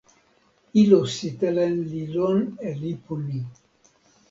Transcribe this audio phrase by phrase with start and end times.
[0.81, 3.39] ilo sitelen li lon e lipu ni.